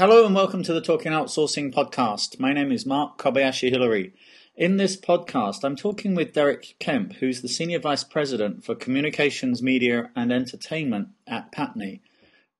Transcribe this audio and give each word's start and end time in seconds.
Hello 0.00 0.24
and 0.24 0.34
welcome 0.34 0.62
to 0.62 0.72
the 0.72 0.80
Talking 0.80 1.12
Outsourcing 1.12 1.74
podcast. 1.74 2.40
My 2.40 2.54
name 2.54 2.72
is 2.72 2.86
Mark 2.86 3.18
Kobayashi 3.18 3.68
Hillary. 3.68 4.14
In 4.56 4.78
this 4.78 4.96
podcast, 4.96 5.62
I'm 5.62 5.76
talking 5.76 6.14
with 6.14 6.32
Derek 6.32 6.74
Kemp, 6.78 7.16
who's 7.16 7.42
the 7.42 7.50
Senior 7.50 7.80
Vice 7.80 8.02
President 8.02 8.64
for 8.64 8.74
Communications, 8.74 9.62
Media 9.62 10.10
and 10.16 10.32
Entertainment 10.32 11.08
at 11.26 11.52
Patni. 11.52 12.00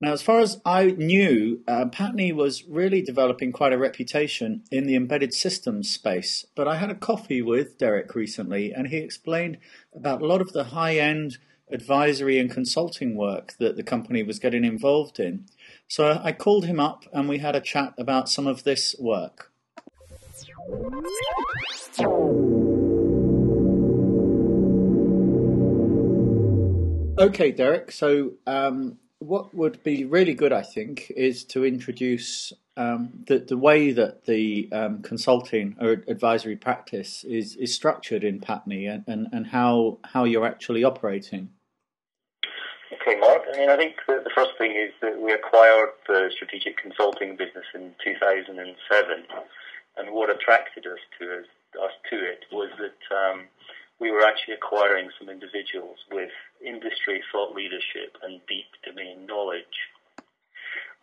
Now, 0.03 0.12
as 0.12 0.21
far 0.21 0.41
as 0.41 0.61
I 0.66 0.91
knew, 0.91 1.62
uh, 1.66 1.87
Patni 1.87 2.30
was 2.34 2.65
really 2.65 3.01
developing 3.01 3.52
quite 3.52 3.73
a 3.73 3.79
reputation 3.79 4.62
in 4.70 4.87
the 4.87 4.95
embedded 4.95 5.33
systems 5.33 5.88
space. 5.88 6.45
But 6.55 6.69
I 6.69 6.77
had 6.77 6.91
a 6.91 6.95
coffee 6.95 7.41
with 7.41 7.79
Derek 7.79 8.15
recently, 8.15 8.70
and 8.70 8.88
he 8.88 8.98
explained 8.98 9.57
about 9.95 10.20
a 10.20 10.27
lot 10.27 10.43
of 10.43 10.52
the 10.52 10.65
high 10.65 10.97
end 10.97 11.38
advisory 11.73 12.38
and 12.38 12.51
consulting 12.51 13.16
work 13.16 13.55
that 13.59 13.77
the 13.77 13.83
company 13.83 14.23
was 14.23 14.38
getting 14.38 14.65
involved 14.65 15.19
in. 15.19 15.47
So 15.91 16.21
I 16.23 16.30
called 16.30 16.67
him 16.67 16.79
up 16.79 17.05
and 17.12 17.29
we 17.29 17.39
had 17.39 17.57
a 17.57 17.61
chat 17.61 17.95
about 17.98 18.29
some 18.29 18.47
of 18.47 18.62
this 18.62 18.95
work. 19.01 19.51
Okay, 27.19 27.51
Derek. 27.51 27.91
So, 27.91 28.34
um, 28.47 28.98
what 29.19 29.53
would 29.53 29.83
be 29.83 30.05
really 30.05 30.33
good, 30.33 30.53
I 30.53 30.62
think, 30.62 31.11
is 31.17 31.45
to 31.47 31.65
introduce 31.65 32.53
um, 32.77 33.25
the, 33.27 33.41
the 33.41 33.59
way 33.59 33.91
that 33.91 34.27
the 34.27 34.69
um, 34.70 35.03
consulting 35.03 35.75
or 35.81 36.05
advisory 36.07 36.57
practice 36.57 37.25
is, 37.25 37.57
is 37.57 37.75
structured 37.75 38.23
in 38.23 38.39
Patni 38.41 38.89
and, 38.89 39.03
and, 39.09 39.27
and 39.33 39.48
how, 39.48 39.98
how 40.05 40.23
you're 40.23 40.47
actually 40.47 40.84
operating. 40.84 41.51
Okay, 43.01 43.19
Mark. 43.19 43.43
I 43.48 43.56
mean, 43.56 43.70
I 43.70 43.77
think 43.77 43.97
the, 44.06 44.20
the 44.23 44.34
first 44.37 44.53
thing 44.59 44.73
is 44.77 44.93
that 45.01 45.17
we 45.17 45.33
acquired 45.33 45.97
the 46.06 46.29
strategic 46.37 46.77
consulting 46.77 47.34
business 47.34 47.65
in 47.75 47.95
2007, 48.05 48.61
and 49.97 50.12
what 50.12 50.29
attracted 50.29 50.84
us 50.87 51.01
to 51.19 51.41
us, 51.41 51.48
us 51.81 51.97
to 52.11 52.17
it 52.20 52.45
was 52.53 52.69
that 52.77 53.01
um, 53.09 53.48
we 54.01 54.11
were 54.11 54.20
actually 54.20 54.53
acquiring 54.53 55.09
some 55.19 55.31
individuals 55.31 55.97
with 56.12 56.29
industry 56.61 57.23
thought 57.33 57.55
leadership 57.55 58.20
and 58.23 58.41
deep 58.47 58.69
domain 58.84 59.25
knowledge. 59.25 59.89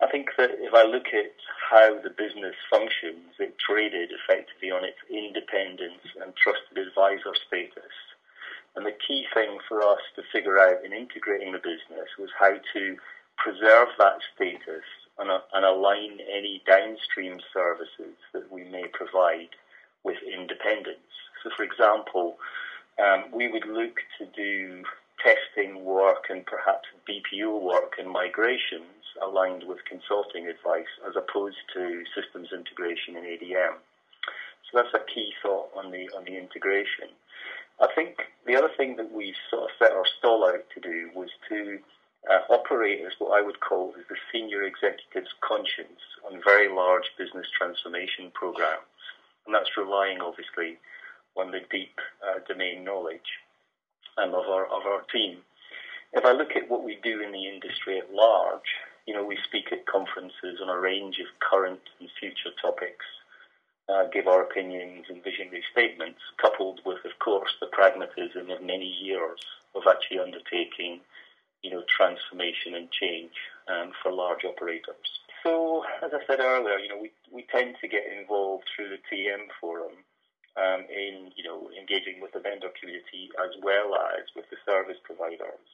I 0.00 0.06
think 0.06 0.30
that 0.38 0.54
if 0.62 0.74
I 0.74 0.86
look 0.86 1.10
at 1.10 1.34
how 1.70 1.98
the 1.98 2.14
business 2.14 2.54
functions, 2.70 3.34
it 3.42 3.58
traded 3.58 4.14
effectively 4.14 4.70
on 4.70 4.84
its 4.86 5.02
independence 5.10 6.06
and 6.22 6.30
trusted 6.38 6.78
advisor 6.78 7.34
status. 7.46 7.90
And 8.76 8.86
the 8.86 8.94
key 8.94 9.26
thing 9.34 9.58
for 9.66 9.82
us 9.82 9.98
to 10.70 10.76
figure 10.76 10.78
out 10.78 10.84
in 10.84 10.92
integrating 10.92 11.52
the 11.52 11.58
business 11.58 12.08
was 12.18 12.30
how 12.38 12.54
to 12.72 12.96
preserve 13.36 13.88
that 13.98 14.18
status 14.34 14.84
and, 15.18 15.30
uh, 15.30 15.40
and 15.54 15.64
align 15.64 16.18
any 16.32 16.62
downstream 16.66 17.38
services 17.52 18.16
that 18.32 18.50
we 18.50 18.64
may 18.64 18.86
provide 18.92 19.50
with 20.04 20.16
independence. 20.22 20.98
So, 21.42 21.50
for 21.56 21.62
example, 21.62 22.36
um, 22.98 23.24
we 23.32 23.48
would 23.50 23.66
look 23.66 24.00
to 24.18 24.26
do 24.34 24.84
testing 25.22 25.84
work 25.84 26.26
and 26.30 26.46
perhaps 26.46 26.88
BPO 27.08 27.60
work 27.60 27.94
and 27.98 28.10
migrations 28.10 28.84
aligned 29.22 29.64
with 29.66 29.78
consulting 29.84 30.46
advice 30.46 30.90
as 31.06 31.14
opposed 31.16 31.58
to 31.74 32.04
systems 32.14 32.48
integration 32.52 33.16
in 33.16 33.24
ADM. 33.24 33.74
So 34.70 34.82
that's 34.82 34.94
a 34.94 35.12
key 35.12 35.32
thought 35.42 35.70
on 35.74 35.90
the 35.90 36.10
on 36.16 36.24
the 36.24 36.36
integration. 36.36 37.08
I 37.80 37.86
think 37.94 38.18
the 38.46 38.56
other 38.56 38.70
thing 38.76 38.96
that 38.96 39.12
we 39.12 39.34
sort 39.50 39.64
of 39.64 39.70
set 39.78 39.92
our 39.92 40.06
stall 40.18 40.44
out 40.44 40.64
to 40.74 40.80
do 40.80 41.10
was 41.14 41.30
to 41.48 41.78
uh, 42.28 42.40
operate 42.50 43.00
as 43.06 43.12
what 43.18 43.38
I 43.38 43.44
would 43.44 43.60
call 43.60 43.94
as 43.96 44.04
the 44.08 44.16
senior 44.32 44.64
executive's 44.64 45.32
conscience 45.40 46.02
on 46.26 46.42
very 46.42 46.68
large 46.68 47.06
business 47.16 47.46
transformation 47.56 48.32
programs. 48.34 48.82
And 49.46 49.54
that's 49.54 49.76
relying 49.76 50.20
obviously 50.20 50.78
on 51.36 51.52
the 51.52 51.60
deep 51.70 51.94
uh, 52.20 52.40
domain 52.48 52.82
knowledge 52.82 53.38
um, 54.18 54.34
of, 54.34 54.46
our, 54.46 54.66
of 54.66 54.82
our 54.84 55.02
team. 55.12 55.38
If 56.12 56.24
I 56.24 56.32
look 56.32 56.56
at 56.56 56.68
what 56.68 56.82
we 56.82 56.98
do 57.04 57.22
in 57.22 57.30
the 57.30 57.46
industry 57.46 57.98
at 57.98 58.12
large, 58.12 58.74
you 59.06 59.14
know, 59.14 59.24
we 59.24 59.38
speak 59.46 59.70
at 59.70 59.86
conferences 59.86 60.58
on 60.60 60.68
a 60.68 60.80
range 60.80 61.18
of 61.20 61.26
current 61.38 61.80
and 62.00 62.08
future 62.18 62.50
topics 62.60 63.06
uh, 63.88 64.04
give 64.12 64.26
our 64.26 64.42
opinions 64.42 65.06
and 65.08 65.24
visionary 65.24 65.62
statements, 65.72 66.20
coupled 66.40 66.80
with, 66.84 67.04
of 67.04 67.18
course, 67.18 67.50
the 67.60 67.66
pragmatism 67.66 68.50
of 68.50 68.62
many 68.62 68.86
years 68.86 69.40
of 69.74 69.82
actually 69.88 70.18
undertaking, 70.18 71.00
you 71.62 71.70
know, 71.70 71.82
transformation 71.88 72.74
and 72.74 72.90
change 72.90 73.32
um, 73.68 73.92
for 74.02 74.12
large 74.12 74.44
operators. 74.44 75.08
So, 75.42 75.84
as 76.02 76.10
I 76.12 76.20
said 76.26 76.40
earlier, 76.40 76.78
you 76.78 76.88
know, 76.88 76.98
we, 77.00 77.10
we 77.32 77.46
tend 77.50 77.76
to 77.80 77.88
get 77.88 78.04
involved 78.12 78.64
through 78.74 78.90
the 78.90 79.00
TM 79.08 79.48
forum 79.60 80.04
um, 80.58 80.84
in, 80.90 81.30
you 81.36 81.44
know, 81.44 81.70
engaging 81.78 82.20
with 82.20 82.32
the 82.32 82.40
vendor 82.40 82.68
community 82.80 83.30
as 83.38 83.54
well 83.62 83.94
as 83.94 84.26
with 84.34 84.50
the 84.50 84.58
service 84.66 84.98
providers. 85.04 85.64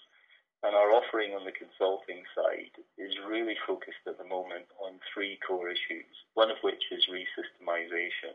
And 0.62 0.74
our 0.74 0.92
offering 0.92 1.32
on 1.32 1.44
the 1.44 1.52
consulting 1.52 2.24
side 2.32 2.72
is 2.96 3.12
really 3.28 3.56
focused 3.66 4.04
at 4.06 4.16
the 4.16 4.24
moment 4.24 4.64
three 5.12 5.38
core 5.46 5.68
issues, 5.68 6.08
one 6.34 6.50
of 6.50 6.58
which 6.62 6.82
is 6.90 7.06
resystemization, 7.10 8.34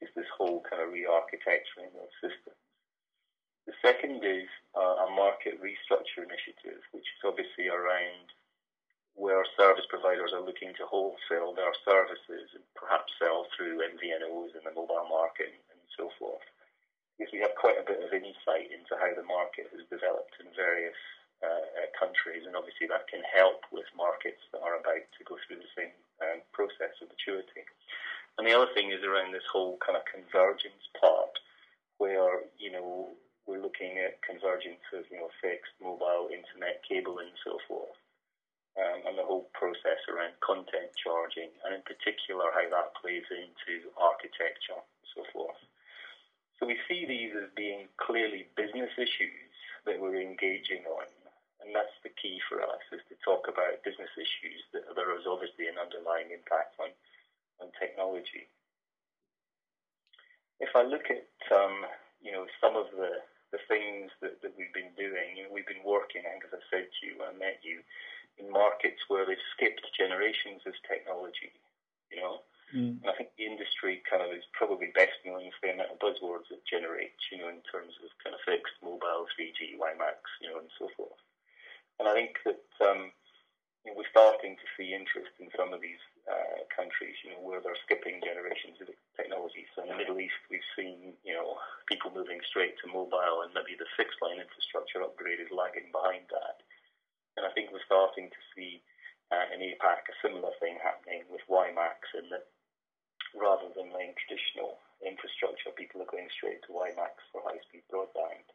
which 0.00 0.08
is 0.08 0.14
this 0.14 0.30
whole 0.36 0.62
kind 0.68 0.82
of 0.82 0.92
re-architecturing 0.92 1.92
of 2.00 2.08
systems. 2.20 2.58
The 3.66 3.76
second 3.80 4.24
is 4.24 4.48
uh, 4.76 5.08
a 5.08 5.10
market 5.16 5.56
restructure 5.62 6.20
initiative, 6.20 6.84
which 6.92 7.08
is 7.08 7.20
obviously 7.24 7.68
around 7.68 8.28
where 9.14 9.46
service 9.56 9.86
providers 9.88 10.34
are 10.34 10.44
looking 10.44 10.74
to 10.74 10.84
wholesale 10.84 11.54
their 11.54 11.72
services 11.86 12.50
and 12.52 12.66
perhaps 12.74 13.14
sell 13.16 13.46
through 13.54 13.80
MVNOs 13.80 14.52
in 14.58 14.62
the 14.66 14.74
mobile 14.74 15.06
market 15.08 15.54
and 15.70 15.80
so 15.96 16.10
forth. 16.18 16.44
Because 17.16 17.32
we 17.32 17.40
have 17.40 17.54
quite 17.54 17.78
a 17.78 17.86
bit 17.86 18.02
of 18.02 18.12
insight 18.12 18.74
into 18.74 18.98
how 18.98 19.14
the 19.14 19.22
market 19.22 19.70
has 19.70 19.86
developed 19.86 20.34
in 20.42 20.50
various 20.52 20.98
uh, 21.44 21.84
uh, 21.84 21.88
countries, 21.92 22.48
and 22.48 22.56
obviously 22.56 22.88
that 22.88 23.04
can 23.12 23.20
help 23.28 23.60
with 23.68 23.84
markets 23.92 24.40
that 24.52 24.64
are 24.64 24.80
about 24.80 25.04
to 25.04 25.22
go 25.28 25.36
through 25.44 25.60
the 25.60 25.74
same 25.76 25.92
um, 26.24 26.40
process 26.56 26.96
of 27.04 27.12
maturity. 27.12 27.68
And 28.40 28.48
the 28.48 28.56
other 28.56 28.72
thing 28.72 28.90
is 28.90 29.04
around 29.04 29.36
this 29.36 29.46
whole 29.52 29.76
kind 29.84 30.00
of 30.00 30.08
convergence 30.08 30.88
part, 30.96 31.36
where 32.00 32.48
you 32.56 32.72
know 32.72 33.12
we're 33.44 33.60
looking 33.60 34.00
at 34.00 34.24
convergence 34.24 34.82
of 34.96 35.04
you 35.12 35.20
know 35.20 35.28
fixed, 35.44 35.76
mobile, 35.84 36.32
internet, 36.32 36.80
cable, 36.88 37.20
and 37.20 37.36
so 37.44 37.60
forth. 37.68 38.00
Um, 38.74 39.06
and 39.06 39.14
the 39.14 39.22
whole 39.22 39.46
process 39.54 40.02
around 40.10 40.34
content 40.42 40.90
charging, 40.98 41.46
and 41.62 41.78
in 41.78 41.82
particular 41.86 42.50
how 42.50 42.66
that 42.74 42.98
plays 42.98 43.22
into 43.30 43.86
architecture 43.94 44.82
and 44.82 45.08
so 45.14 45.22
forth. 45.30 45.60
So 46.58 46.66
we 46.66 46.78
see 46.90 47.06
these 47.06 47.30
as 47.38 47.54
being 47.54 47.86
clearly 48.02 48.50
business 48.58 48.90
issues 48.98 49.52
that 49.86 50.00
we're 50.00 50.18
engaging 50.18 50.86
on, 50.90 51.06
and 51.62 51.70
that's 51.70 51.94
the 52.02 52.14
key 52.18 52.42
for 52.50 52.62
us, 52.66 52.82
is 52.90 53.04
to 53.10 53.16
talk 53.22 53.46
about 53.46 53.84
business 53.86 54.10
issues 54.18 54.62
that 54.74 54.90
there 54.98 55.14
is 55.14 55.26
obviously 55.28 55.70
an 55.70 55.78
underlying 55.78 56.34
impact 56.34 56.74
on, 56.82 56.90
on 57.62 57.70
technology. 57.78 58.50
If 60.58 60.74
I 60.74 60.82
look 60.82 61.10
at, 61.14 61.30
um, 61.54 61.86
you 62.22 62.32
know, 62.32 62.46
some 62.58 62.74
of 62.74 62.90
the, 62.96 63.22
the 63.54 63.62
things 63.68 64.10
that, 64.18 64.42
that 64.42 64.54
we've 64.58 64.72
been 64.72 64.94
doing, 64.98 65.36
you 65.36 65.46
know, 65.46 65.52
we've 65.52 65.68
been 65.68 65.84
working, 65.84 66.26
I 66.26 66.38
think 66.38 66.48
as 66.48 66.58
I 66.58 66.62
said 66.70 66.86
to 66.90 67.00
you, 67.06 67.20
I 67.22 67.34
met 67.36 67.62
you, 67.62 67.82
in 68.38 68.50
markets 68.50 68.98
where 69.06 69.26
they've 69.26 69.50
skipped 69.54 69.86
generations 69.94 70.62
of 70.66 70.74
technology, 71.34 71.60
you 72.10 72.20
know, 72.22 72.40
Mm. 72.74 72.98
And 72.98 73.06
I 73.06 73.14
think 73.14 73.30
the 73.38 73.46
industry 73.46 74.02
kind 74.02 74.18
of 74.18 74.34
is 74.34 74.42
probably 74.50 74.90
best 74.98 75.14
known 75.22 75.46
for 75.54 75.70
the 75.70 75.78
amount 75.78 75.94
of 75.94 76.02
buzzwords 76.02 76.50
it 76.50 76.66
generates, 76.66 77.22
you 77.30 77.38
know, 77.38 77.46
in 77.46 77.62
terms 77.70 77.94
of 78.02 78.10
kind 78.18 78.34
of 78.34 78.42
fixed, 78.42 78.74
mobile, 78.82 79.30
3G, 79.30 79.78
WiMAX, 79.78 80.18
you 80.42 80.50
know, 80.50 80.58
and 80.58 80.70
so 80.74 80.90
forth. 80.98 81.20
And 82.02 82.10
I 82.10 82.14
think 82.18 82.42
that 82.42 82.66
um, 82.82 83.14
you 83.86 83.92
know, 83.92 83.96
we're 84.00 84.10
starting 84.10 84.58
to 84.58 84.66
see 84.74 84.90
interest 84.90 85.30
in 85.38 85.54
some 85.54 85.70
of 85.70 85.78
these 85.78 86.02
uh, 86.26 86.66
countries, 86.72 87.14
you 87.22 87.30
know, 87.30 87.42
where 87.46 87.62
they're 87.62 87.78
skipping 87.86 88.18
generations 88.24 88.82
of 88.82 88.90
technology. 89.14 89.70
So 89.76 89.86
in 89.86 89.94
the 89.94 90.00
Middle 90.00 90.18
East, 90.18 90.40
we've 90.50 90.66
seen, 90.74 91.14
you 91.22 91.36
know, 91.36 91.60
people 91.86 92.10
moving 92.10 92.42
straight 92.42 92.74
to 92.82 92.90
mobile, 92.90 93.46
and 93.46 93.54
maybe 93.54 93.78
the 93.78 93.86
fixed 93.94 94.18
line 94.18 94.42
infrastructure 94.42 95.04
upgrade 95.04 95.38
is 95.38 95.52
lagging 95.54 95.94
behind 95.94 96.26
that. 96.34 96.64
And 97.38 97.46
I 97.46 97.54
think 97.54 97.70
we're 97.70 97.86
starting 97.86 98.34
to 98.34 98.42
see 98.56 98.82
uh, 99.34 99.46
in 99.50 99.58
APAC 99.58 100.06
a 100.06 100.16
similar 100.22 100.54
thing 100.62 100.78
happening 100.78 101.26
with 101.26 101.42
WiMAX, 101.50 102.06
and 102.14 102.30
that 102.30 102.46
rather 103.34 103.66
than 103.74 103.90
laying 103.90 104.14
traditional 104.14 104.78
infrastructure, 105.02 105.74
people 105.74 105.98
are 106.02 106.10
going 106.14 106.30
straight 106.30 106.62
to 106.64 106.70
WiMAX 106.70 107.18
for 107.34 107.42
high-speed 107.42 107.82
broadband. 107.90 108.46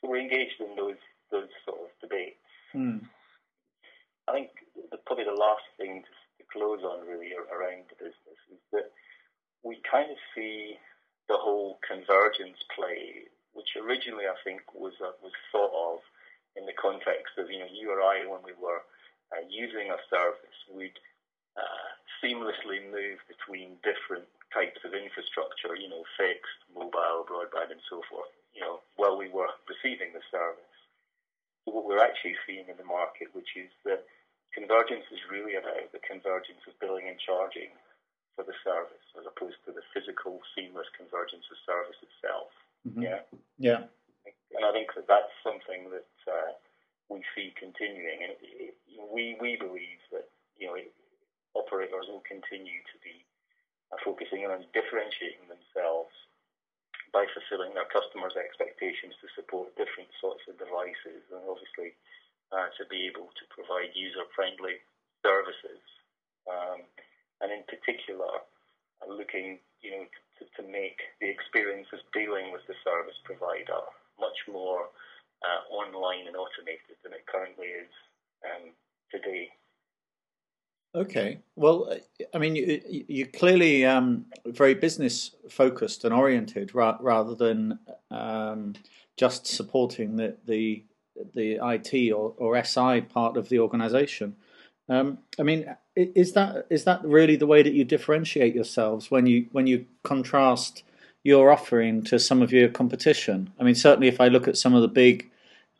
So 0.00 0.08
we're 0.08 0.24
engaged 0.24 0.56
in 0.60 0.72
those 0.76 1.00
those 1.28 1.52
sort 1.64 1.84
of 1.84 1.90
debates. 2.00 2.40
Mm. 2.72 3.04
I 4.28 4.32
think 4.32 4.56
the, 4.92 4.96
probably 5.04 5.24
the 5.24 5.36
last 5.36 5.66
thing 5.76 6.04
to, 6.04 6.12
to 6.40 6.44
close 6.52 6.80
on 6.84 7.04
really 7.04 7.32
around 7.36 7.92
the 7.92 7.98
business 8.00 8.40
is 8.52 8.62
that 8.72 8.88
we 9.64 9.80
kind 9.84 10.08
of 10.12 10.16
see 10.36 10.76
the 11.28 11.40
whole 11.40 11.80
convergence 11.84 12.60
play, 12.76 13.28
which 13.52 13.76
originally 13.80 14.28
I 14.28 14.36
think 14.44 14.60
was 14.72 14.96
uh, 15.00 15.16
was 15.20 15.32
thought 15.52 15.72
of 15.72 16.00
in 16.56 16.64
the 16.64 16.76
context 16.76 17.36
of 17.36 17.50
you 17.50 17.60
know 17.60 17.70
you 17.72 17.90
or 17.90 18.00
I 18.00 18.24
when 18.24 18.44
we 18.44 18.56
were 18.56 18.84
using 19.54 19.94
a 19.94 19.98
service, 20.10 20.58
we'd 20.66 20.98
uh, 21.54 21.88
seamlessly 22.18 22.82
move 22.90 23.22
between 23.30 23.78
different 23.86 24.26
types 24.50 24.82
of 24.82 24.94
infrastructure, 24.94 25.78
you 25.78 25.86
know, 25.86 26.02
fixed, 26.18 26.58
mobile, 26.74 27.22
broadband, 27.26 27.70
and 27.70 27.82
so 27.86 28.02
forth, 28.10 28.30
you 28.54 28.62
know, 28.62 28.82
while 28.98 29.14
we 29.14 29.30
were 29.30 29.50
receiving 29.70 30.10
the 30.14 30.22
service. 30.30 30.74
So 31.64 31.74
what 31.74 31.86
we're 31.86 32.02
actually 32.02 32.38
seeing 32.46 32.66
in 32.66 32.78
the 32.78 32.86
market, 32.86 33.30
which 33.34 33.54
is 33.54 33.70
that 33.86 34.06
convergence 34.54 35.06
is 35.10 35.22
really 35.30 35.58
about 35.58 35.90
the 35.90 36.02
convergence 36.02 36.62
of 36.66 36.78
billing 36.78 37.10
and 37.10 37.18
charging 37.18 37.74
for 38.34 38.46
the 38.46 38.54
service, 38.62 39.06
as 39.18 39.26
opposed 39.26 39.58
to 39.66 39.74
the 39.74 39.82
physical, 39.94 40.42
seamless 40.54 40.90
convergence 40.94 41.46
of 41.50 41.58
service 41.66 41.98
itself. 42.02 42.50
Mm-hmm. 42.86 43.02
Yeah. 43.02 43.20
Yeah. 43.58 43.82
And 44.54 44.62
I 44.62 44.70
think 44.70 44.94
that 44.94 45.10
that's 45.10 45.34
something 45.42 45.90
that 45.90 46.14
uh, 46.30 46.54
we 47.08 47.20
see 47.36 47.52
continuing, 47.58 48.24
and 48.24 48.32
it, 48.38 48.40
it, 48.42 48.74
we 49.12 49.36
we 49.40 49.56
believe 49.56 50.00
that 50.12 50.28
you 50.56 50.66
know 50.68 50.78
operators 51.54 52.08
will 52.08 52.24
continue 52.26 52.80
to 52.90 52.96
be 53.04 53.24
uh, 53.92 53.98
focusing 54.02 54.46
on 54.48 54.64
differentiating 54.74 55.46
themselves 55.46 56.12
by 57.14 57.26
fulfilling 57.30 57.70
their 57.78 57.86
customers' 57.94 58.34
expectations 58.34 59.14
to 59.22 59.30
support 59.38 59.70
different 59.78 60.10
sorts 60.18 60.42
of 60.50 60.58
devices 60.58 61.22
and 61.30 61.46
obviously 61.46 61.94
uh, 62.50 62.66
to 62.74 62.82
be 62.90 63.06
able 63.06 63.30
to 63.38 63.44
provide 63.54 63.94
user-friendly 63.94 64.82
services. 65.22 65.78
Um, 66.50 66.82
and 67.38 67.54
in 67.54 67.62
particular, 67.70 68.42
uh, 68.98 69.08
looking 69.08 69.62
you 69.78 69.90
know 69.94 70.04
to, 70.38 70.42
to, 70.58 70.62
make 70.66 70.98
the 71.22 71.30
experience 71.30 71.86
of 71.94 72.02
dealing 72.12 72.50
with 72.50 72.66
the 72.66 72.74
service 72.82 73.16
provider 73.22 73.84
much 74.18 74.36
more 74.50 74.90
uh, 75.44 75.74
online 75.74 76.26
and 76.26 76.36
automated 76.36 76.96
than 77.02 77.12
it 77.12 77.26
currently 77.26 77.66
is 77.66 77.90
um, 78.44 78.70
today. 79.10 79.50
Okay. 80.94 81.40
Well, 81.56 81.92
I 82.32 82.38
mean, 82.38 82.54
you, 82.54 82.80
you're 83.08 83.26
clearly 83.26 83.84
um, 83.84 84.26
very 84.46 84.74
business 84.74 85.32
focused 85.50 86.04
and 86.04 86.14
oriented, 86.14 86.74
ra- 86.74 86.98
rather 87.00 87.34
than 87.34 87.80
um, 88.10 88.74
just 89.16 89.46
supporting 89.46 90.16
the 90.16 90.36
the, 90.46 90.84
the 91.34 91.58
IT 91.62 92.12
or, 92.12 92.34
or 92.36 92.62
SI 92.64 93.00
part 93.02 93.36
of 93.36 93.48
the 93.48 93.58
organisation. 93.58 94.36
Um, 94.88 95.18
I 95.38 95.42
mean, 95.42 95.74
is 95.96 96.32
that 96.34 96.66
is 96.70 96.84
that 96.84 97.04
really 97.04 97.36
the 97.36 97.46
way 97.46 97.62
that 97.62 97.72
you 97.72 97.84
differentiate 97.84 98.54
yourselves 98.54 99.10
when 99.10 99.26
you 99.26 99.46
when 99.52 99.66
you 99.66 99.86
contrast 100.04 100.84
your 101.24 101.50
offering 101.50 102.02
to 102.04 102.18
some 102.18 102.42
of 102.42 102.52
your 102.52 102.68
competition? 102.68 103.50
I 103.58 103.64
mean, 103.64 103.74
certainly 103.74 104.08
if 104.08 104.20
I 104.20 104.28
look 104.28 104.46
at 104.46 104.58
some 104.58 104.74
of 104.74 104.82
the 104.82 104.88
big 104.88 105.30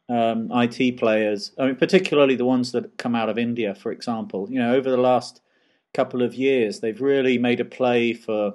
um, 0.08 0.50
IT 0.52 0.98
players. 0.98 1.52
I 1.58 1.66
mean, 1.66 1.76
particularly 1.76 2.36
the 2.36 2.44
ones 2.44 2.72
that 2.72 2.98
come 2.98 3.14
out 3.14 3.28
of 3.28 3.38
India, 3.38 3.74
for 3.74 3.92
example. 3.92 4.48
You 4.50 4.58
know, 4.58 4.74
over 4.74 4.90
the 4.90 4.96
last 4.96 5.40
couple 5.92 6.22
of 6.22 6.34
years, 6.34 6.80
they've 6.80 7.00
really 7.00 7.38
made 7.38 7.60
a 7.60 7.64
play 7.64 8.12
for 8.12 8.54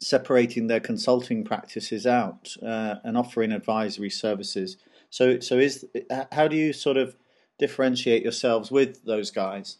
separating 0.00 0.68
their 0.68 0.80
consulting 0.80 1.42
practices 1.42 2.06
out 2.06 2.54
uh, 2.62 2.96
and 3.02 3.16
offering 3.16 3.50
advisory 3.50 4.10
services. 4.10 4.76
So, 5.10 5.40
so 5.40 5.58
is 5.58 5.84
how 6.32 6.46
do 6.46 6.56
you 6.56 6.72
sort 6.72 6.96
of 6.96 7.16
differentiate 7.58 8.22
yourselves 8.22 8.70
with 8.70 9.04
those 9.04 9.30
guys? 9.30 9.78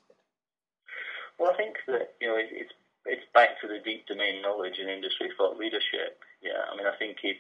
Well, 1.39 1.53
I 1.53 1.57
think 1.57 1.77
that 1.87 2.15
you 2.21 2.27
know 2.27 2.37
it's 2.37 2.73
it's 3.07 3.23
back 3.33 3.61
to 3.61 3.69
the 3.69 3.79
deep 3.85 4.07
domain 4.07 4.43
knowledge 4.43 4.75
and 4.81 4.91
industry 4.91 5.31
thought 5.37 5.57
leadership. 5.57 6.19
Yeah, 6.43 6.67
I 6.73 6.77
mean, 6.77 6.87
I 6.87 6.97
think 6.99 7.19
it's 7.23 7.39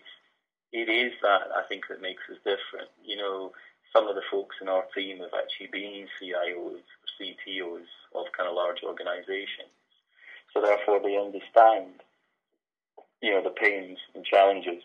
it 0.73 0.89
is 0.89 1.13
that 1.23 1.49
I 1.57 1.63
think 1.69 1.89
that 1.89 2.03
makes 2.03 2.23
us 2.31 2.37
different. 2.45 2.91
You 3.05 3.17
know, 3.17 3.53
some 3.93 4.09
of 4.09 4.15
the 4.15 4.27
folks 4.31 4.57
in 4.61 4.69
our 4.69 4.85
team 4.95 5.19
have 5.19 5.33
actually 5.33 5.69
been 5.73 6.07
CIOs, 6.21 6.85
CTOs 7.17 7.89
of 8.15 8.27
kind 8.37 8.49
of 8.49 8.55
large 8.55 8.83
organisations, 8.85 9.73
so 10.53 10.61
therefore 10.61 11.01
they 11.01 11.17
understand, 11.17 12.05
you 13.23 13.33
know, 13.33 13.43
the 13.43 13.51
pains 13.51 13.99
and 14.15 14.25
challenges 14.25 14.83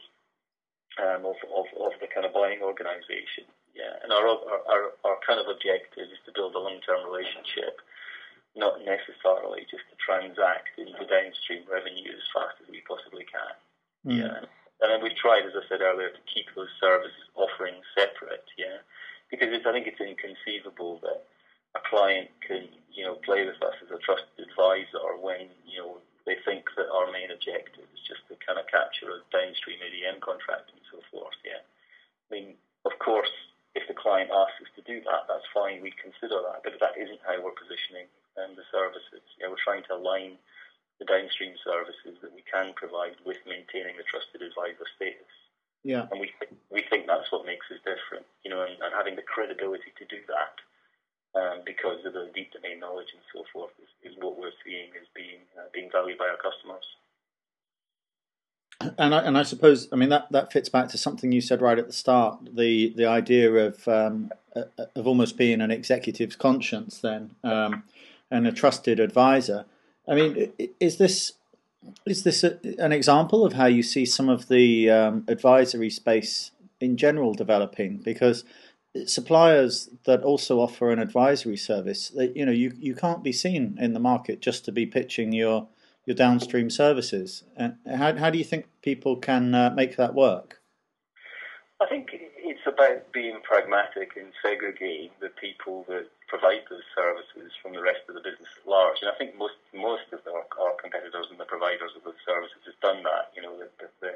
um, 1.02 1.26
of, 1.26 1.36
of, 1.56 1.66
of 1.80 1.92
the 2.00 2.08
kind 2.08 2.26
of 2.26 2.34
buying 2.34 2.62
organisation. 2.62 3.46
Yeah, 3.76 3.98
and 4.04 4.14
our, 4.14 4.28
our 4.28 4.94
our 5.04 5.18
kind 5.26 5.42
of 5.42 5.48
objective 5.50 6.06
is 6.14 6.22
to 6.26 6.32
build 6.32 6.54
a 6.54 6.60
long-term 6.60 7.10
relationship, 7.10 7.82
not 8.56 8.78
necessarily 8.86 9.66
just 9.66 9.90
to 9.90 9.98
transact 9.98 10.78
into 10.78 11.02
downstream 11.10 11.66
revenue 11.66 12.14
as 12.14 12.22
fast 12.30 12.62
as 12.62 12.70
we 12.70 12.86
possibly 12.86 13.26
can. 13.26 13.54
Mm. 14.06 14.18
Yeah. 14.22 14.46
And 14.84 14.92
mean, 14.92 15.00
we've 15.00 15.16
tried, 15.16 15.48
as 15.48 15.56
I 15.56 15.64
said 15.72 15.80
earlier, 15.80 16.12
to 16.12 16.24
keep 16.28 16.52
those 16.60 16.68
service 16.76 17.16
offerings 17.40 17.88
separate, 17.96 18.44
yeah, 18.60 18.84
because 19.32 19.48
it's, 19.56 19.64
I 19.66 19.72
think 19.72 19.88
it's 19.88 20.04
inconceivable 20.04 21.00
that 21.08 21.24
a 21.80 21.82
client 21.88 22.28
can, 22.44 22.68
you 22.92 23.08
know, 23.08 23.16
play 23.24 23.48
with 23.48 23.64
us 23.64 23.80
as 23.80 23.96
a 23.96 23.98
trusted 24.04 24.44
advisor 24.44 25.16
when, 25.24 25.48
you 25.64 25.80
know, 25.80 26.04
they 26.28 26.36
think 26.44 26.68
that 26.76 26.92
our 26.92 27.08
main 27.16 27.32
objective 27.32 27.88
is 27.96 28.04
just 28.04 28.28
to 28.28 28.36
kind 28.44 28.60
of 28.60 28.68
capture 28.68 29.08
a 29.08 29.24
downstream 29.32 29.80
ADM 29.80 30.20
contract 30.20 30.76
and 30.76 30.84
so 30.92 31.00
forth, 31.08 31.40
yeah. 31.48 31.64
I 31.64 32.30
mean, 32.36 32.60
of 32.84 33.00
course, 33.00 33.32
if 33.80 33.88
the 33.88 33.96
client 33.96 34.36
asks 34.36 34.60
us 34.68 34.72
to 34.76 34.84
do 34.84 35.00
that, 35.08 35.32
that's 35.32 35.48
fine, 35.56 35.80
we 35.80 35.96
consider 35.96 36.44
that, 36.44 36.60
but 36.60 36.76
that 36.84 37.00
isn't 37.00 37.24
how 37.24 37.40
we're 37.40 37.56
positioning 37.56 38.12
um, 38.36 38.52
the 38.60 38.68
services. 38.68 39.24
Yeah, 39.40 39.48
we're 39.48 39.64
trying 39.64 39.88
to 39.88 39.96
align 39.96 40.36
the 41.00 41.08
downstream 41.08 41.56
services 41.64 42.20
can 42.54 42.74
provide 42.76 43.18
with 43.26 43.38
maintaining 43.50 43.98
the 43.98 44.06
trusted 44.06 44.46
advisor 44.46 44.86
status. 44.96 45.34
Yeah. 45.84 46.08
And 46.12 46.22
we 46.22 46.32
we 46.72 46.86
think 46.90 47.08
that's 47.08 47.32
what 47.32 47.46
makes 47.46 47.66
us 47.74 47.82
different, 47.84 48.26
you 48.46 48.52
know, 48.52 48.62
and, 48.62 48.78
and 48.80 48.94
having 48.96 49.16
the 49.16 49.26
credibility 49.26 49.92
to 49.98 50.06
do 50.06 50.22
that 50.30 50.56
um, 51.36 51.62
because 51.66 52.06
of 52.06 52.14
the 52.14 52.32
deep 52.34 52.54
domain 52.54 52.80
knowledge 52.80 53.12
and 53.14 53.24
so 53.34 53.44
forth 53.52 53.72
is, 53.82 54.14
is 54.14 54.18
what 54.22 54.40
we're 54.40 54.56
seeing 54.64 54.90
as 54.96 55.08
being 55.14 55.42
uh, 55.58 55.68
being 55.74 55.90
valued 55.92 56.18
by 56.18 56.30
our 56.30 56.38
customers. 56.38 56.86
And 58.98 59.16
I, 59.16 59.20
and 59.20 59.38
I 59.38 59.44
suppose 59.44 59.88
I 59.92 59.96
mean 59.96 60.10
that, 60.10 60.32
that 60.32 60.54
fits 60.54 60.70
back 60.70 60.90
to 60.90 60.98
something 60.98 61.32
you 61.32 61.42
said 61.42 61.62
right 61.62 61.80
at 61.80 61.88
the 61.88 61.94
start 61.94 62.40
the 62.54 62.94
the 62.96 63.06
idea 63.06 63.52
of 63.52 63.88
um, 63.88 64.32
of 64.96 65.08
almost 65.08 65.38
being 65.38 65.60
an 65.60 65.72
executive's 65.72 66.36
conscience 66.36 67.00
then 67.00 67.36
um, 67.44 67.84
and 68.32 68.48
a 68.48 68.52
trusted 68.52 69.00
advisor. 69.00 69.66
I 70.08 70.16
mean, 70.16 70.52
is 70.80 70.98
this 70.98 71.34
is 72.06 72.24
this 72.24 72.44
a, 72.44 72.60
an 72.80 72.92
example 72.92 73.46
of 73.46 73.54
how 73.54 73.66
you 73.66 73.84
see 73.84 74.06
some 74.06 74.30
of 74.30 74.48
the 74.48 74.90
um, 74.90 75.26
advisory 75.28 75.90
space 75.90 76.52
in 76.80 76.98
general 76.98 77.34
developing? 77.34 77.98
Because 77.98 78.44
suppliers 79.06 79.90
that 80.06 80.22
also 80.24 80.60
offer 80.60 80.92
an 80.92 81.00
advisory 81.00 81.58
service, 81.58 82.10
that 82.10 82.36
you 82.36 82.46
know, 82.46 82.52
you 82.52 82.74
you 82.78 82.96
can't 82.96 83.24
be 83.24 83.32
seen 83.32 83.78
in 83.80 83.94
the 83.94 84.00
market 84.00 84.42
just 84.42 84.66
to 84.66 84.72
be 84.72 84.86
pitching 84.86 85.32
your 85.32 85.68
your 86.06 86.16
downstream 86.16 86.70
services. 86.70 87.44
Uh, 87.58 87.70
how 87.88 88.16
how 88.16 88.30
do 88.30 88.38
you 88.38 88.44
think 88.44 88.68
people 88.82 89.16
can 89.16 89.56
uh, 89.56 89.72
make 89.76 89.96
that 89.98 90.14
work? 90.14 90.62
I 91.82 91.86
think 91.88 92.10
it's 92.64 92.72
about 92.72 93.12
being 93.12 93.44
pragmatic 93.44 94.16
and 94.16 94.32
segregating 94.40 95.12
the 95.20 95.28
people 95.36 95.84
that 95.92 96.08
provide 96.32 96.64
those 96.72 96.88
services 96.96 97.52
from 97.60 97.76
the 97.76 97.84
rest 97.84 98.08
of 98.08 98.16
the 98.16 98.24
business 98.24 98.48
at 98.56 98.64
large. 98.64 99.04
And 99.04 99.12
I 99.12 99.20
think 99.20 99.36
most 99.36 99.60
most 99.76 100.08
of 100.16 100.24
our, 100.24 100.48
competitors 100.80 101.28
and 101.28 101.40
the 101.40 101.48
providers 101.48 101.92
of 101.96 102.08
those 102.08 102.20
services 102.24 102.64
have 102.64 102.80
done 102.80 103.04
that. 103.04 103.36
You 103.36 103.44
know, 103.44 103.56
the, 103.60 103.68
the, 104.00 104.16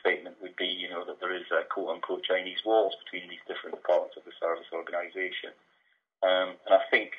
statement 0.00 0.34
would 0.40 0.56
be, 0.56 0.66
you 0.66 0.88
know, 0.88 1.04
that 1.04 1.20
there 1.20 1.36
is 1.36 1.46
a 1.52 1.62
quote 1.68 1.90
unquote 1.90 2.24
Chinese 2.24 2.64
walls 2.64 2.96
between 3.04 3.28
these 3.28 3.44
different 3.46 3.76
parts 3.84 4.16
of 4.16 4.24
the 4.24 4.34
service 4.40 4.66
organisation. 4.72 5.52
Um, 6.22 6.56
and 6.64 6.74
I 6.78 6.82
think 6.90 7.18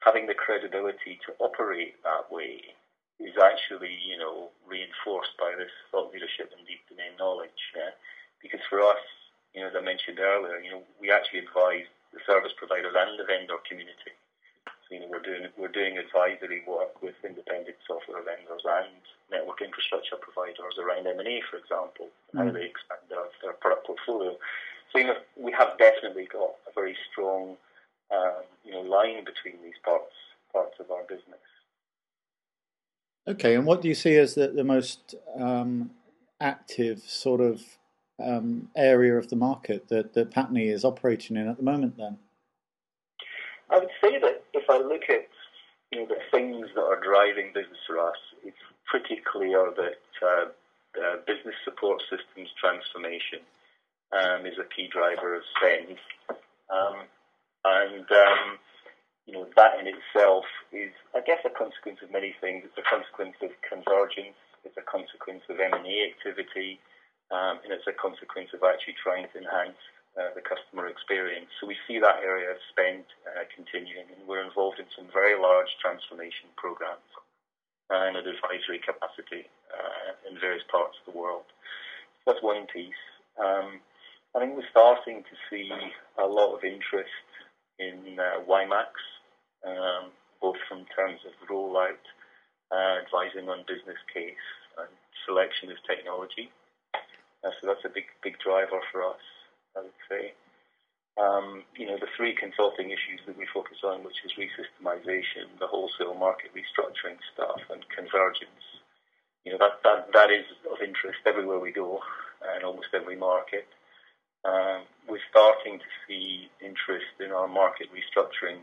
having 0.00 0.28
the 0.28 0.36
credibility 0.36 1.18
to 1.26 1.34
operate 1.40 1.96
that 2.04 2.30
way 2.30 2.60
is 3.18 3.34
actually, 3.40 3.98
you 4.04 4.16
know, 4.16 4.52
reinforced 4.68 5.36
by 5.40 5.52
this 5.58 5.72
thought 5.90 6.12
leadership 6.12 6.52
and 6.52 6.64
deep 6.68 6.84
domain 6.88 7.16
knowledge. 7.18 7.72
Yeah? 7.74 7.92
Because 8.40 8.62
for 8.70 8.80
us, 8.80 9.02
you 9.54 9.62
know, 9.62 9.68
as 9.70 9.74
I 9.78 9.80
mentioned 9.80 10.13
earlier, 10.24 10.58
you 10.58 10.72
know, 10.72 10.82
we 11.00 11.12
actually 11.12 11.44
advise 11.44 11.86
the 12.12 12.20
service 12.24 12.56
providers 12.56 12.96
and 12.96 13.20
the 13.20 13.28
vendor 13.28 13.60
community. 13.68 14.16
So, 14.88 14.96
you 14.96 15.00
know, 15.04 15.10
we're 15.12 15.24
doing 15.24 15.44
we're 15.56 15.72
doing 15.72 16.00
advisory 16.00 16.64
work 16.66 17.00
with 17.04 17.14
independent 17.24 17.76
software 17.86 18.24
vendors 18.24 18.64
and 18.64 19.00
network 19.30 19.60
infrastructure 19.60 20.16
providers 20.16 20.80
around 20.80 21.06
M&A, 21.06 21.40
for 21.48 21.56
example, 21.60 22.08
mm. 22.32 22.40
how 22.40 22.48
they 22.48 22.72
expand 22.72 23.04
their, 23.08 23.28
their 23.42 23.56
product 23.60 23.86
portfolio. 23.86 24.36
So, 24.92 24.98
you 24.98 25.06
know, 25.08 25.20
we 25.36 25.52
have 25.52 25.76
definitely 25.78 26.28
got 26.30 26.56
a 26.68 26.72
very 26.74 26.96
strong, 27.10 27.56
um, 28.14 28.44
you 28.64 28.72
know, 28.72 28.82
line 28.82 29.24
between 29.24 29.60
these 29.62 29.78
parts 29.84 30.12
parts 30.52 30.78
of 30.78 30.90
our 30.90 31.02
business. 31.04 31.44
Okay, 33.26 33.54
and 33.54 33.66
what 33.66 33.82
do 33.82 33.88
you 33.88 33.94
see 33.94 34.16
as 34.16 34.34
the, 34.34 34.48
the 34.48 34.64
most 34.64 35.14
um, 35.38 35.90
active 36.40 37.00
sort 37.00 37.40
of 37.40 37.62
um, 38.22 38.68
area 38.76 39.16
of 39.16 39.28
the 39.28 39.36
market 39.36 39.88
that, 39.88 40.14
that 40.14 40.30
Patni 40.30 40.72
is 40.72 40.84
operating 40.84 41.36
in 41.36 41.48
at 41.48 41.56
the 41.56 41.62
moment 41.62 41.96
then? 41.96 42.18
I 43.70 43.78
would 43.78 43.90
say 44.02 44.18
that 44.18 44.44
if 44.52 44.68
I 44.68 44.78
look 44.78 45.02
at 45.08 45.28
you 45.90 46.00
know, 46.00 46.06
the 46.06 46.20
things 46.30 46.66
that 46.74 46.82
are 46.82 47.00
driving 47.00 47.52
business 47.54 47.78
for 47.86 47.98
us, 47.98 48.18
it's 48.44 48.56
pretty 48.86 49.20
clear 49.24 49.72
that 49.76 50.02
uh, 50.22 50.46
uh, 51.00 51.16
business 51.26 51.54
support 51.64 52.02
systems 52.10 52.50
transformation 52.60 53.40
um, 54.12 54.46
is 54.46 54.58
a 54.58 54.68
key 54.74 54.88
driver 54.92 55.34
of 55.36 55.42
spend. 55.56 55.98
Um, 56.70 57.06
and 57.64 58.06
um, 58.10 58.58
you 59.26 59.32
know 59.32 59.46
that 59.56 59.80
in 59.80 59.86
itself 59.88 60.44
is, 60.72 60.92
I 61.14 61.20
guess, 61.24 61.40
a 61.44 61.50
consequence 61.50 61.98
of 62.02 62.12
many 62.12 62.34
things. 62.40 62.64
It's 62.64 62.78
a 62.78 62.84
consequence 62.84 63.36
of 63.42 63.50
convergence. 63.64 64.36
It's 64.64 64.76
a 64.76 64.84
consequence 64.84 65.42
of 65.48 65.60
M&A 65.60 65.96
activity. 66.12 66.80
Um, 67.32 67.60
and 67.64 67.72
it's 67.72 67.88
a 67.88 67.96
consequence 67.96 68.52
of 68.52 68.60
actually 68.62 68.96
trying 69.00 69.26
to 69.32 69.36
enhance 69.40 69.80
uh, 70.14 70.30
the 70.36 70.44
customer 70.44 70.86
experience. 70.86 71.50
So 71.58 71.66
we 71.66 71.76
see 71.88 71.98
that 71.98 72.22
area 72.22 72.52
of 72.52 72.60
spend 72.70 73.04
uh, 73.26 73.48
continuing, 73.50 74.06
and 74.12 74.22
we're 74.28 74.44
involved 74.44 74.78
in 74.78 74.86
some 74.94 75.08
very 75.10 75.34
large 75.34 75.70
transformation 75.82 76.52
programs 76.54 77.10
uh, 77.90 78.12
and 78.12 78.16
advisory 78.16 78.78
capacity 78.78 79.48
in 80.30 80.38
various 80.40 80.62
parts 80.70 80.96
of 81.02 81.12
the 81.12 81.18
world. 81.18 81.44
So 82.22 82.32
that's 82.32 82.42
one 82.42 82.66
piece. 82.72 83.04
Um, 83.38 83.80
I 84.34 84.40
think 84.40 84.56
we're 84.56 84.70
starting 84.70 85.22
to 85.22 85.36
see 85.50 85.70
a 86.18 86.26
lot 86.26 86.54
of 86.54 86.64
interest 86.64 87.26
in 87.78 88.18
uh, 88.18 88.42
WiMAX, 88.48 88.94
um, 89.66 90.10
both 90.40 90.56
from 90.68 90.86
terms 90.94 91.20
of 91.26 91.34
rollout, 91.48 92.02
uh, 92.70 93.02
advising 93.02 93.48
on 93.48 93.66
business 93.66 93.98
case, 94.12 94.46
and 94.78 94.90
selection 95.26 95.70
of 95.70 95.78
technology. 95.86 96.50
So 97.60 97.66
that's 97.68 97.84
a 97.84 97.92
big, 97.92 98.06
big 98.22 98.38
driver 98.38 98.80
for 98.92 99.04
us, 99.04 99.24
I 99.76 99.80
would 99.80 100.00
say. 100.08 100.32
Um, 101.14 101.62
you 101.76 101.86
know, 101.86 101.98
the 101.98 102.10
three 102.16 102.34
consulting 102.34 102.90
issues 102.90 103.22
that 103.26 103.38
we 103.38 103.46
focus 103.54 103.78
on, 103.84 104.02
which 104.02 104.18
is 104.24 104.34
resystemization, 104.34 105.46
the 105.60 105.68
wholesale 105.68 106.14
market 106.14 106.50
restructuring 106.56 107.18
stuff, 107.32 107.60
and 107.70 107.86
convergence. 107.88 108.64
You 109.44 109.52
know, 109.52 109.58
that, 109.58 109.78
that, 109.84 110.12
that 110.12 110.30
is 110.30 110.46
of 110.72 110.82
interest 110.82 111.20
everywhere 111.26 111.60
we 111.60 111.70
go 111.70 112.00
and 112.54 112.64
almost 112.64 112.88
every 112.94 113.16
market. 113.16 113.66
Um, 114.44 114.84
we're 115.08 115.22
starting 115.30 115.78
to 115.78 115.90
see 116.08 116.50
interest 116.60 117.16
in 117.20 117.30
our 117.30 117.48
market 117.48 117.88
restructuring 117.94 118.60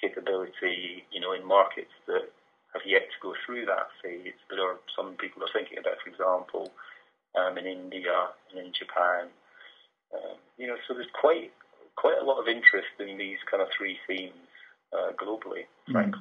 capability, 0.00 1.04
you 1.12 1.20
know, 1.20 1.32
in 1.32 1.46
markets 1.46 1.94
that 2.06 2.28
have 2.74 2.82
yet 2.84 3.06
to 3.08 3.18
go 3.22 3.34
through 3.46 3.66
that 3.66 3.88
phase, 4.02 4.34
but 4.50 4.58
are 4.58 4.76
some 4.96 5.14
people 5.14 5.42
are 5.42 5.52
thinking 5.54 5.78
about, 5.78 5.96
for 6.02 6.10
example, 6.10 6.72
um, 7.36 7.58
in 7.58 7.66
India 7.66 8.28
and 8.50 8.66
in 8.66 8.72
Japan. 8.72 9.28
Um, 10.14 10.36
you 10.58 10.66
know, 10.66 10.76
so 10.86 10.94
there's 10.94 11.06
quite 11.12 11.52
quite 11.96 12.18
a 12.20 12.24
lot 12.24 12.40
of 12.40 12.48
interest 12.48 12.88
in 12.98 13.18
these 13.18 13.38
kind 13.50 13.62
of 13.62 13.68
three 13.76 13.98
themes 14.06 14.34
uh, 14.92 15.12
globally, 15.12 15.66
mm. 15.88 16.20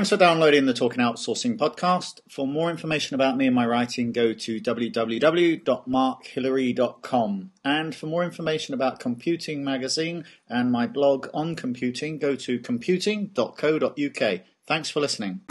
Thanks 0.00 0.08
for 0.08 0.16
downloading 0.16 0.64
the 0.64 0.72
Talking 0.72 1.02
Outsourcing 1.02 1.58
podcast. 1.58 2.20
For 2.26 2.46
more 2.46 2.70
information 2.70 3.14
about 3.14 3.36
me 3.36 3.46
and 3.46 3.54
my 3.54 3.66
writing, 3.66 4.12
go 4.12 4.32
to 4.32 4.58
www.markhillary.com. 4.58 7.50
And 7.62 7.94
for 7.94 8.06
more 8.06 8.24
information 8.24 8.72
about 8.72 8.98
Computing 8.98 9.62
Magazine 9.62 10.24
and 10.48 10.72
my 10.72 10.86
blog 10.86 11.28
on 11.34 11.54
computing, 11.54 12.18
go 12.18 12.34
to 12.34 12.58
computing.co.uk. 12.60 14.40
Thanks 14.66 14.88
for 14.88 15.00
listening. 15.00 15.42